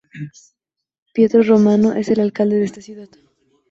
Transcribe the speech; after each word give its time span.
Pietro 1.13 1.43
Romano 1.43 1.93
es 1.93 2.09
el 2.09 2.21
alcalde 2.21 2.55
de 2.55 2.65
esta 2.65 2.81
ciudad. 2.81 3.07